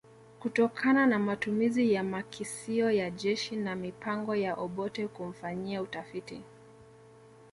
[0.39, 6.41] kutokana na matumizi ya makisio ya jeshi na mipango ya Obote kumfanyia utafiti